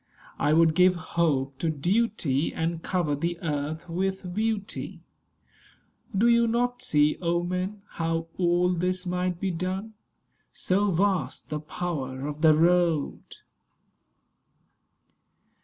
I 0.39 0.51
would 0.53 0.73
give 0.73 0.95
hope 0.95 1.59
to 1.59 1.69
duty, 1.69 2.51
And 2.55 2.81
cover 2.81 3.13
the 3.13 3.37
earth 3.43 3.87
with 3.87 4.33
beauty. 4.33 5.01
Do 6.17 6.27
you 6.27 6.47
not 6.47 6.81
see, 6.81 7.19
O 7.21 7.43
men! 7.43 7.83
how 7.87 8.25
all 8.39 8.73
this 8.73 9.05
might 9.05 9.39
be 9.39 9.51
done? 9.51 9.93
So 10.51 10.89
vast 10.89 11.49
the 11.51 11.59
power 11.59 12.25
of 12.25 12.41
the 12.41 12.55
Road! 12.55 13.37